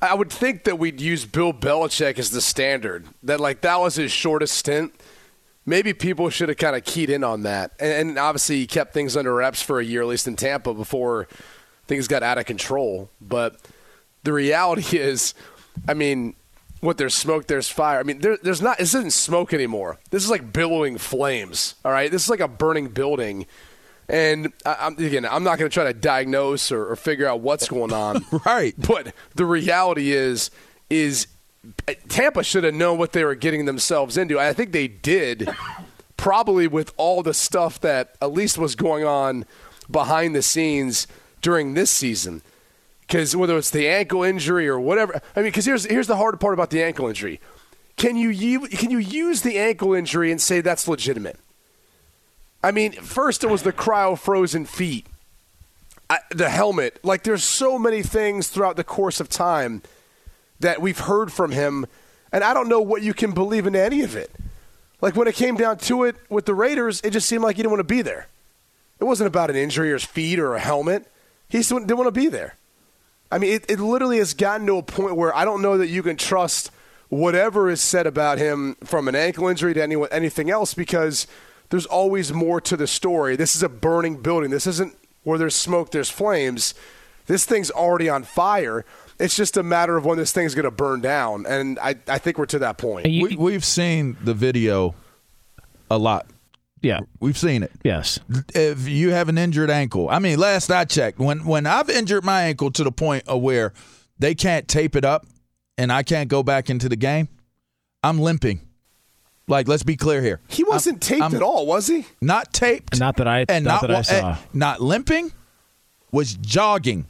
[0.00, 3.96] I would think that we'd use Bill Belichick as the standard that like that was
[3.96, 4.94] his shortest stint
[5.68, 7.72] maybe people should have kind of keyed in on that.
[7.78, 10.72] And, and, obviously, he kept things under wraps for a year, at least in Tampa,
[10.74, 11.28] before
[11.86, 13.10] things got out of control.
[13.20, 13.60] But
[14.24, 15.34] the reality is,
[15.86, 16.34] I mean,
[16.80, 18.00] what there's smoke, there's fire.
[18.00, 18.78] I mean, there, there's not.
[18.78, 19.98] This isn't smoke anymore.
[20.10, 21.74] This is like billowing flames.
[21.84, 23.46] All right, this is like a burning building.
[24.08, 27.40] And I, am again, I'm not going to try to diagnose or, or figure out
[27.40, 28.24] what's going on.
[28.46, 28.74] right.
[28.78, 30.50] But the reality is,
[30.88, 31.26] is
[32.08, 34.38] Tampa should have known what they were getting themselves into.
[34.38, 35.48] I think they did,
[36.16, 39.44] probably with all the stuff that at least was going on
[39.90, 41.06] behind the scenes
[41.40, 42.42] during this season.
[43.00, 46.38] Because whether it's the ankle injury or whatever, I mean, because here's here's the hard
[46.40, 47.40] part about the ankle injury.
[47.96, 51.38] Can you can you use the ankle injury and say that's legitimate?
[52.62, 55.06] I mean, first it was the cryo frozen feet,
[56.10, 56.98] I, the helmet.
[57.04, 59.82] Like, there's so many things throughout the course of time
[60.60, 61.86] that we've heard from him,
[62.32, 64.30] and I don't know what you can believe in any of it.
[65.00, 67.62] Like when it came down to it with the Raiders, it just seemed like he
[67.62, 68.26] didn't want to be there.
[69.00, 71.06] It wasn't about an injury or his feet or a helmet.
[71.48, 72.56] He just didn't want to be there.
[73.30, 75.88] I mean, it, it literally has gotten to a point where I don't know that
[75.88, 76.70] you can trust
[77.08, 81.26] whatever is said about him from an ankle injury to any, anything else because
[81.70, 83.36] there's always more to the story.
[83.36, 84.50] This is a burning building.
[84.50, 86.74] This isn't where there's smoke, there's flames.
[87.26, 88.84] This thing's already on fire.
[89.18, 91.44] It's just a matter of when this thing's going to burn down.
[91.46, 93.06] And I, I think we're to that point.
[93.06, 94.94] we, we've seen the video
[95.90, 96.26] a lot.
[96.82, 97.00] Yeah.
[97.20, 97.72] We've seen it.
[97.82, 98.20] Yes.
[98.54, 102.24] If you have an injured ankle, I mean, last I checked, when when I've injured
[102.24, 103.72] my ankle to the point of where
[104.18, 105.26] they can't tape it up
[105.76, 107.28] and I can't go back into the game,
[108.04, 108.60] I'm limping.
[109.48, 110.40] Like, let's be clear here.
[110.46, 112.06] He wasn't I'm, taped I'm at all, was he?
[112.20, 113.00] Not taped.
[113.00, 114.36] Not that I and not, not, that I saw.
[114.52, 115.32] not limping.
[116.10, 117.06] Was jogging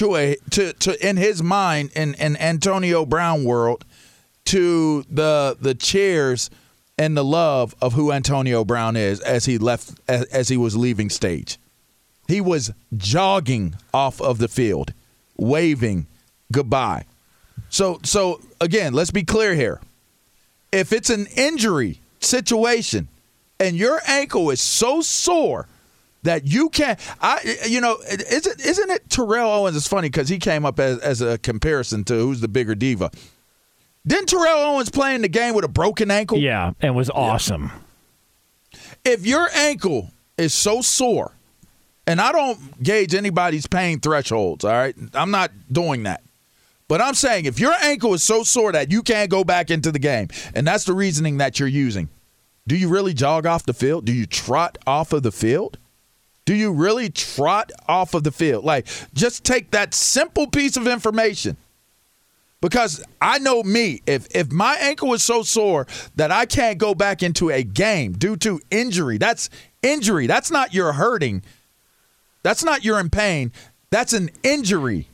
[0.00, 3.84] to a to to in his mind in in Antonio Brown world
[4.46, 6.48] to the the cheers
[6.96, 10.74] and the love of who Antonio Brown is as he left as, as he was
[10.74, 11.58] leaving stage.
[12.28, 14.94] He was jogging off of the field,
[15.36, 16.06] waving
[16.50, 17.04] goodbye.
[17.68, 19.82] So so again, let's be clear here.
[20.72, 23.08] If it's an injury situation
[23.58, 25.66] and your ankle is so sore
[26.22, 30.38] that you can't I you know isn't isn't it Terrell Owens it's funny cuz he
[30.38, 33.10] came up as as a comparison to who's the bigger diva.
[34.06, 36.38] Didn't Terrell Owens play in the game with a broken ankle?
[36.38, 37.70] Yeah, and was awesome.
[39.04, 41.32] If your ankle is so sore,
[42.06, 44.96] and I don't gauge anybody's pain thresholds, all right?
[45.14, 46.22] I'm not doing that.
[46.88, 49.92] But I'm saying if your ankle is so sore that you can't go back into
[49.92, 52.08] the game, and that's the reasoning that you're using,
[52.66, 54.06] do you really jog off the field?
[54.06, 55.78] Do you trot off of the field?
[56.50, 58.64] Do you really trot off of the field?
[58.64, 61.56] Like, just take that simple piece of information.
[62.60, 65.86] Because I know me, if if my ankle is so sore
[66.16, 69.48] that I can't go back into a game due to injury, that's
[69.84, 70.26] injury.
[70.26, 71.44] That's not your hurting.
[72.42, 73.52] That's not you're in pain.
[73.90, 75.06] That's an injury.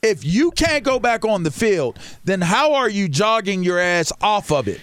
[0.00, 4.12] If you can't go back on the field, then how are you jogging your ass
[4.20, 4.80] off of it?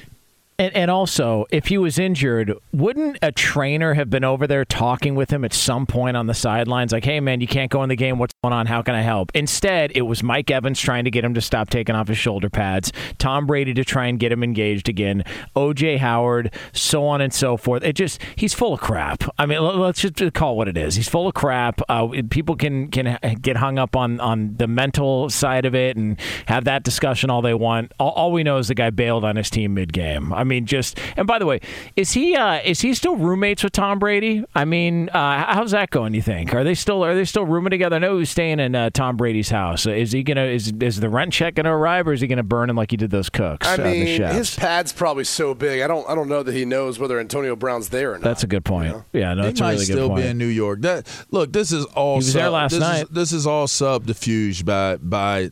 [0.57, 5.13] And, and also, if he was injured, wouldn't a trainer have been over there talking
[5.13, 6.93] with him at some point on the sidelines?
[6.93, 8.19] Like, hey, man, you can't go in the game.
[8.19, 8.65] What's going on?
[8.65, 9.31] How can I help?
[9.35, 12.49] Instead, it was Mike Evans trying to get him to stop taking off his shoulder
[12.49, 15.25] pads, Tom Brady to try and get him engaged again,
[15.57, 17.83] OJ Howard, so on and so forth.
[17.83, 19.23] It just, he's full of crap.
[19.37, 20.95] I mean, let's just call what it is.
[20.95, 21.81] He's full of crap.
[21.89, 26.17] Uh, people can, can get hung up on, on the mental side of it and
[26.45, 27.91] have that discussion all they want.
[27.99, 30.31] All, all we know is the guy bailed on his team mid game.
[30.31, 31.59] I mean, just and by the way,
[31.95, 34.45] is he uh, is he still roommates with Tom Brady?
[34.55, 36.13] I mean, uh, how's that going?
[36.13, 37.97] You think are they still are they still rooming together?
[37.97, 39.85] I know he's staying in uh, Tom Brady's house.
[39.85, 42.69] Is he gonna is is the rent check gonna arrive or is he gonna burn
[42.69, 43.67] him like he did those cooks?
[43.67, 45.81] I uh, mean, his pad's probably so big.
[45.81, 48.23] I don't I don't know that he knows whether Antonio Brown's there or not.
[48.23, 48.87] That's a good point.
[48.87, 49.05] You know?
[49.13, 50.23] Yeah, no, he that's a might really still good point.
[50.23, 50.81] be in New York.
[50.81, 52.15] That look, this is all.
[52.15, 53.03] He was there last this night.
[53.03, 55.49] Is, this is all subterfuge by by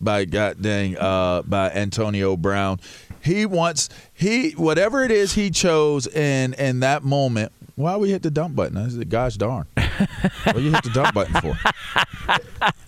[0.00, 2.80] by god dang uh, by Antonio Brown.
[3.22, 7.52] He wants he whatever it is he chose in in that moment.
[7.76, 8.76] Why we hit the dump button?
[8.76, 9.66] I said, gosh darn.
[9.76, 11.56] what you hit the dump button for?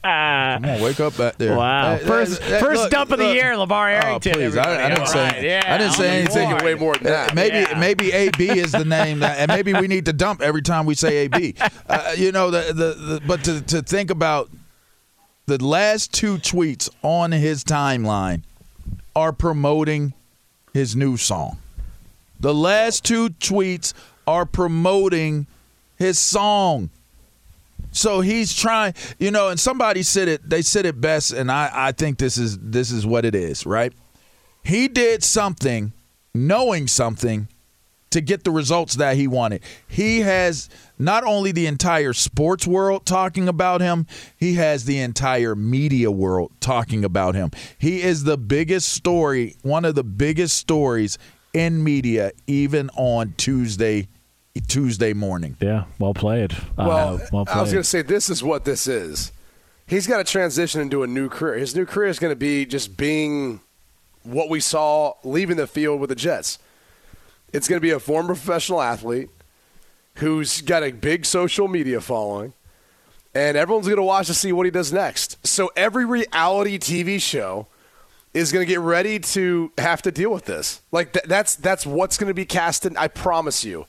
[0.03, 1.57] Come on, wake up back there.
[1.57, 1.97] Wow.
[1.97, 3.35] Hey, First- hey, first look, dump of the look.
[3.35, 5.23] year, LaVar Oh, Arrington, please, I, I didn't All say.
[5.25, 6.51] right, yeah, I didn't say anything.
[6.51, 6.63] board.
[6.63, 7.35] way more than that.
[7.35, 7.79] Maybe Yeah.
[7.79, 10.95] maybe AB is the name, that, and maybe we need to dump every time we
[10.95, 11.55] say AB.
[11.89, 14.49] Uh, you know, the, the, the but to to think about
[15.47, 18.43] the last two tweets on his timeline
[19.17, 20.15] are promoting
[20.73, 21.59] his new song.
[22.39, 23.93] The last two tweets
[24.27, 25.47] are promoting
[25.97, 26.91] his song.
[27.93, 30.49] So he's trying, you know, and somebody said it.
[30.49, 33.67] They said it best, and I, I think this is this is what it is,
[33.67, 33.93] right?
[34.65, 35.93] He did something,
[36.33, 37.49] knowing something,
[38.11, 39.63] to get the results that he wanted.
[39.89, 40.69] He has
[40.99, 46.53] not only the entire sports world talking about him, he has the entire media world
[46.61, 47.51] talking about him.
[47.79, 51.19] He is the biggest story, one of the biggest stories
[51.53, 54.09] in media, even on Tuesday
[54.69, 55.57] Tuesday morning.
[55.61, 56.55] Yeah, well played.
[56.77, 57.57] Well, uh, well played.
[57.57, 59.33] I was going to say this is what this is.
[59.87, 61.55] He's got to transition into a new career.
[61.55, 63.61] His new career is going to be just being
[64.23, 66.59] what we saw leaving the field with the Jets.
[67.53, 69.31] It's going to be a former professional athlete
[70.17, 72.53] who's got a big social media following,
[73.35, 75.45] and everyone's going to watch to see what he does next.
[75.47, 77.67] So every reality TV show
[78.33, 80.81] is going to get ready to have to deal with this.
[80.93, 82.97] Like th- that's that's what's going to be casted.
[82.97, 83.87] I promise you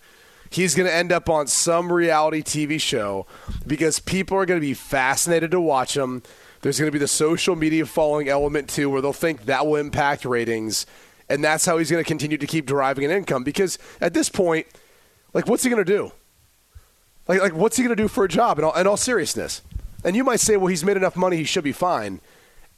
[0.52, 3.26] he's going to end up on some reality TV show
[3.66, 6.22] because people are going to be fascinated to watch him.
[6.62, 9.78] There's going to be the social media following element too, where they'll think that will
[9.78, 10.86] impact ratings,
[11.32, 13.44] and that's how he's going to continue to keep deriving an income.
[13.44, 14.68] Because at this point,
[15.34, 16.12] like, what's he going to do?
[17.28, 18.60] Like, like, what's he going to do for a job?
[18.60, 19.62] In all, in all seriousness,
[20.04, 22.20] and you might say, well, he's made enough money, he should be fine.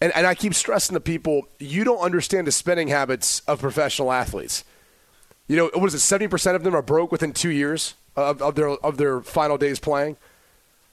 [0.02, 4.12] And, and I keep stressing to people, you don't understand the spending habits of professional
[4.12, 4.66] athletes.
[5.48, 6.00] You know, what is it?
[6.00, 9.58] Seventy percent of them are broke within two years of, of their of their final
[9.58, 10.18] days playing.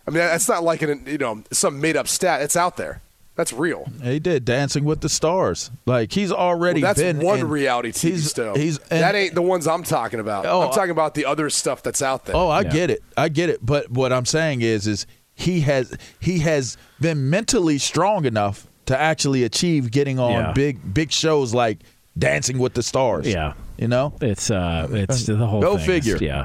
[0.07, 2.43] I mean, that's not like an you know some made up stat.
[2.43, 3.01] It's out there.
[3.41, 3.91] That's real.
[4.03, 5.71] He did Dancing with the Stars.
[5.87, 8.55] Like he's already well, that's been one in, reality TV he's, show.
[8.55, 10.45] He's and, that ain't the ones I'm talking about.
[10.45, 12.37] Oh, I'm talking about the other stuff that's out there.
[12.37, 12.71] Oh, I Yeah.
[12.71, 13.03] get it.
[13.17, 13.65] I get it.
[13.65, 19.01] But what I'm saying is, is he has he has been mentally strong enough to
[19.01, 20.53] actually achieve getting on Yeah.
[20.53, 21.79] big big shows like
[22.19, 23.27] Dancing with the Stars.
[23.27, 23.55] Yeah.
[23.79, 24.13] you know.
[24.21, 25.63] It's uh, it's the whole.
[25.63, 26.19] Go thing is- figure.
[26.21, 26.45] yeah.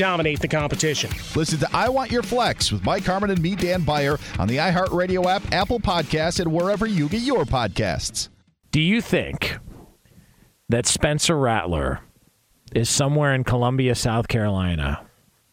[0.01, 1.11] dominate the competition.
[1.35, 4.57] Listen to I Want Your Flex with Mike Harmon and me, Dan Beyer, on the
[4.57, 8.29] iHeartRadio app, Apple Podcasts, and wherever you get your podcasts.
[8.71, 9.59] Do you think
[10.69, 11.99] that Spencer Rattler
[12.73, 15.05] is somewhere in Columbia, South Carolina,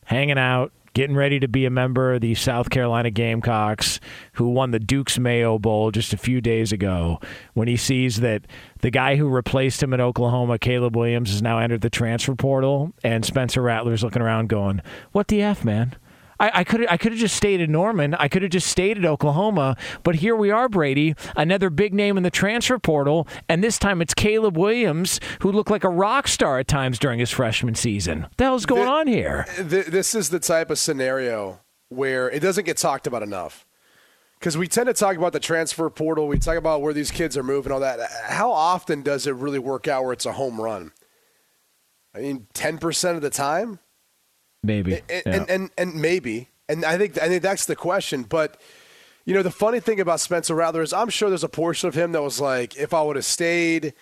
[0.04, 4.00] hanging out, getting ready to be a member of the South Carolina Gamecocks,
[4.32, 7.20] who won the Duke's Mayo Bowl just a few days ago,
[7.54, 8.42] when he sees that
[8.80, 12.92] the guy who replaced him at Oklahoma, Caleb Williams, has now entered the transfer portal,
[13.04, 14.82] and Spencer Rattler's looking around going,
[15.12, 15.94] What the F, man?
[16.40, 18.14] I, I could I could have just stayed at Norman.
[18.14, 19.76] I could have just stayed at Oklahoma.
[20.02, 24.00] But here we are, Brady, another big name in the transfer portal, and this time
[24.02, 28.22] it's Caleb Williams, who looked like a rock star at times during his freshman season.
[28.22, 29.46] What the hell's going The- on here?
[29.56, 33.64] Th- this is the type of scenario where it doesn't get talked about enough.
[34.38, 37.36] Because we tend to talk about the transfer portal, we talk about where these kids
[37.36, 37.98] are moving, all that.
[38.26, 40.92] How often does it really work out where it's a home run?
[42.14, 43.80] I mean, ten percent of the time,
[44.68, 44.94] Maybe.
[44.94, 45.32] and, Yeah.
[45.34, 48.22] and, and and maybe, and I think I think that's the question.
[48.22, 48.60] But
[49.24, 51.94] you know, the funny thing about Spencer Rattler is, I'm sure there's a portion of
[51.94, 53.92] him that was like, if I would have stayed,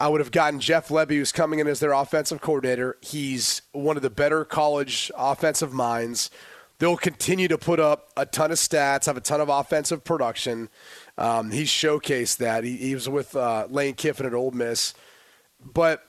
[0.00, 2.96] I would have gotten Jeff Lebby, who's coming in as their offensive coordinator.
[3.00, 6.30] He's one of the better college offensive minds.
[6.80, 10.68] They'll continue to put up a ton of stats, have a ton of offensive production.
[11.16, 12.62] Um, he's showcased that.
[12.62, 14.94] He, he was with uh, Lane Kiffin at Ole Miss.
[15.60, 16.02] But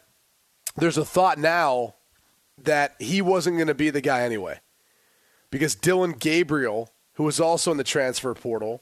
[0.75, 1.95] there's a thought now
[2.65, 4.59] that he wasn't going to be the guy anyway.
[5.51, 8.81] Because Dillon Gabriel, who was also in the transfer portal,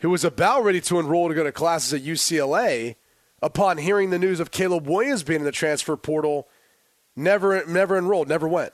[0.00, 2.96] who was about ready to enroll to go to classes at UCLA,
[3.40, 6.48] upon hearing the news of Caleb Williams being in the transfer portal,
[7.14, 8.72] never never enrolled, never went.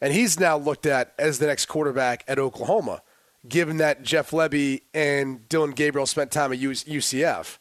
[0.00, 3.02] And he's now looked at as the next quarterback at Oklahoma,
[3.48, 7.58] given that Jeff Lebby and Dillon Gabriel spent time at UCF.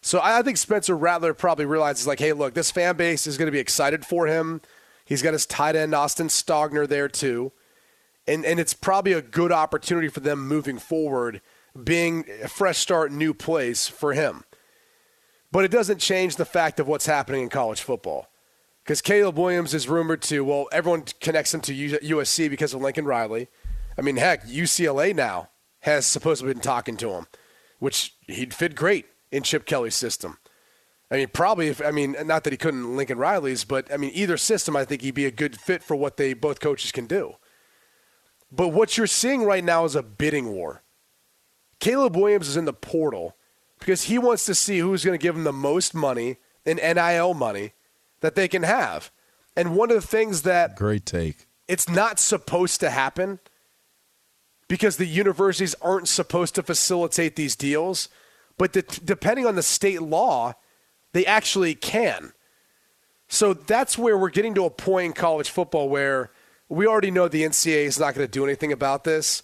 [0.00, 3.46] So I think Spencer Rattler probably realizes, like, hey, look, this fan base is going
[3.46, 4.60] to be excited for him.
[5.04, 7.52] He's got his tight end, Austin Stogner, there too.
[8.26, 11.42] And, and it's probably a good opportunity for them moving forward,
[11.82, 14.44] being a fresh start, new place for him.
[15.52, 18.28] But it doesn't change the fact of what's happening in college football.
[18.82, 23.04] Because Caleb Williams is rumored to, well, everyone connects him to USC because of Lincoln
[23.04, 23.48] Riley.
[23.96, 27.26] I mean, heck, UCLA now has supposedly been talking to him,
[27.78, 30.38] which he'd fit great in Chip Kelly's system.
[31.14, 34.10] I mean, probably if I mean, not that he couldn't Lincoln Riley's, but I mean,
[34.14, 37.06] either system, I think he'd be a good fit for what they both coaches can
[37.06, 37.36] do.
[38.50, 40.82] But what you're seeing right now is a bidding war.
[41.78, 43.36] Caleb Williams is in the portal
[43.78, 47.32] because he wants to see who's going to give him the most money in NIL
[47.32, 47.74] money
[48.20, 49.12] that they can have.
[49.56, 51.46] And one of the things that Great take.
[51.68, 53.38] it's not supposed to happen
[54.66, 58.08] because the universities aren't supposed to facilitate these deals,
[58.58, 60.54] but de- depending on the state law,
[61.14, 62.32] they actually can.
[63.28, 66.30] So that's where we're getting to a point in college football where
[66.68, 69.42] we already know the NCAA is not going to do anything about this.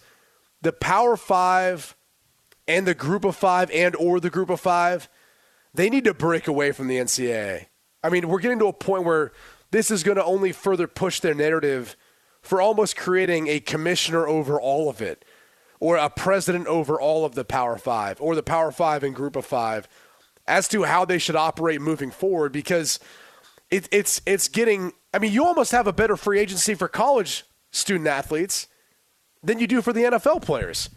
[0.62, 1.96] The Power 5
[2.66, 5.08] and the Group of 5 and or the Group of 5,
[5.72, 7.66] they need to break away from the NCAA.
[8.02, 9.32] I mean, we're getting to a point where
[9.70, 11.96] this is going to only further push their narrative
[12.42, 15.24] for almost creating a commissioner over all of it
[15.78, 19.36] or a president over all of the Power 5 or the Power 5 and Group
[19.36, 19.88] of 5
[20.46, 22.98] as to how they should operate moving forward because
[23.70, 27.44] it, it's it's getting I mean you almost have a better free agency for college
[27.70, 28.66] student athletes
[29.42, 30.90] than you do for the NFL players.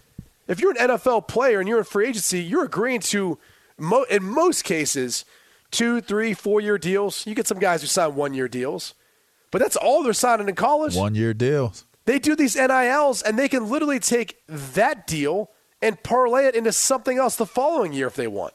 [0.47, 3.37] If you're an NFL player and you're in free agency, you're agreeing to
[3.77, 5.23] mo- in most cases
[5.71, 7.25] two, three, four year deals.
[7.25, 8.93] You get some guys who sign one year deals,
[9.51, 10.95] but that's all they're signing in college.
[10.95, 11.85] One year deals.
[12.05, 16.71] They do these NILs, and they can literally take that deal and parlay it into
[16.71, 18.53] something else the following year if they want.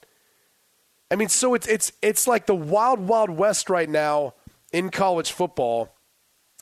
[1.10, 4.34] I mean, so it's it's it's like the wild wild west right now
[4.72, 5.94] in college football,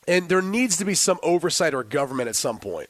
[0.06, 2.88] and there needs to be some oversight or government at some point.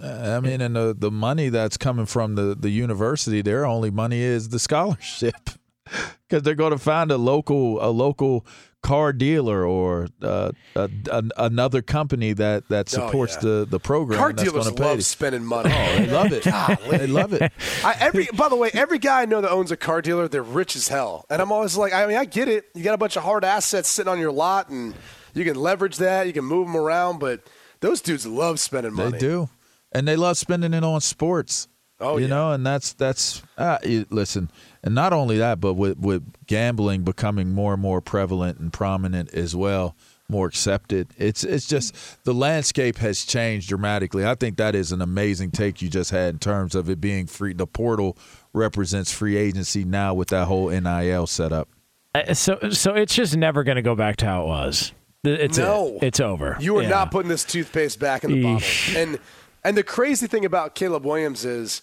[0.00, 3.90] Uh, I mean, and the the money that's coming from the the university, their only
[3.90, 5.50] money is the scholarship,
[6.28, 8.46] because they're going to find a local a local
[8.82, 13.40] car dealer or uh, a, a, another company that that Oh, supports yeah.
[13.40, 14.18] the the program.
[14.18, 14.84] Car that's dealers pay.
[14.84, 15.70] love spending money.
[15.72, 16.42] Oh, they love it.
[16.90, 17.52] they love it.
[17.84, 20.42] I, every by the way, every guy I know that owns a car dealer, they're
[20.42, 21.26] rich as hell.
[21.28, 22.66] And I'm always like, I mean, I get it.
[22.74, 24.94] You got a bunch of hard assets sitting on your lot, and
[25.34, 26.26] you can leverage that.
[26.26, 27.40] You can move them around, but
[27.80, 29.12] those dudes love spending money.
[29.12, 29.48] They do,
[29.92, 31.66] and they love spending it on sports.
[32.00, 32.28] Oh, you yeah.
[32.28, 34.50] know, and that's that's uh, you- listen,
[34.88, 39.34] and not only that, but with with gambling becoming more and more prevalent and prominent
[39.34, 39.94] as well,
[40.30, 41.08] more accepted.
[41.18, 44.24] It's it's just the landscape has changed dramatically.
[44.26, 47.26] I think that is an amazing take you just had in terms of it being
[47.26, 47.52] free.
[47.52, 48.16] The portal
[48.54, 51.68] represents free agency now with that whole NIL setup.
[52.14, 54.92] Uh, So so it's just never going to go back to how it was.
[55.22, 55.98] It's No.
[56.00, 56.06] it.
[56.06, 56.56] it's over.
[56.60, 56.88] You are Yeah.
[56.88, 58.66] not putting this toothpaste back in the bottle.
[58.96, 59.18] And
[59.64, 61.82] and the crazy thing about Caleb Williams is,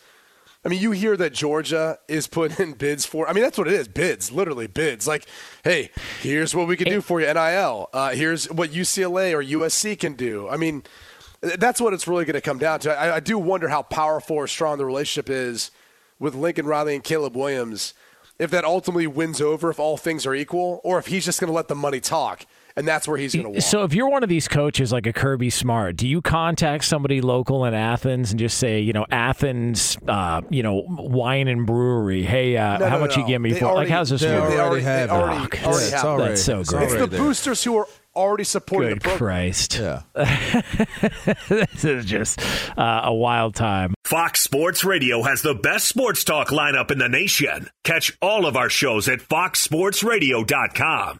[0.66, 3.30] I mean, you hear that Georgia is putting in bids for.
[3.30, 3.88] I mean, that's what it is.
[3.88, 5.08] Bids, literally bids.
[5.08, 5.28] Like,
[5.64, 5.92] hey,
[6.22, 7.90] here's what we can do for you, NIL.
[7.94, 10.50] Uh, here's what UCLA or USC can do.
[10.50, 10.82] I mean,
[11.42, 12.98] that's what it's really going to come down to.
[12.98, 15.70] I, I do wonder how powerful or strong the relationship is
[16.18, 17.94] with Lincoln Riley and Caleb Williams.
[18.40, 21.48] If that ultimately wins over, if all things are equal, or if he's just going
[21.48, 22.46] to let the money talk,
[22.78, 23.62] and that's where he's going to walk.
[23.62, 27.22] So if you're one of these coaches like a Kirby Smart, do you contact somebody
[27.22, 32.24] local in Athens and just say, you know, Athens, uh, you know, wine and brewery,
[32.24, 33.22] hey, uh, No, how no, much no.
[33.24, 33.66] you give me They for?
[33.66, 34.50] already- like, how's this they work?
[34.50, 35.18] They already, have they it.
[35.18, 36.84] already, Oh, already it's have already- That's so great.
[36.84, 37.20] It's the there.
[37.20, 39.18] boosters who are already supporting Good the program.
[39.28, 39.78] Christ.
[39.80, 40.02] Yeah.
[41.50, 42.40] this is just
[42.78, 43.94] uh, a wild time.
[44.06, 47.68] Fox Sports Radio has the best sports talk lineup in the nation.
[47.84, 51.20] Catch all of our shows at foxsportsradio.com.